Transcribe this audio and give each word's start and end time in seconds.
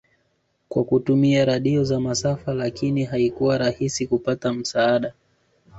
kwa 0.69 0.83
kutumia 0.83 1.45
radio 1.45 1.83
za 1.83 1.99
masafa 1.99 2.53
lakini 2.53 3.03
haikuwa 3.03 3.57
rahisi 3.57 4.07
kupata 4.07 4.53
msaada 4.53 5.13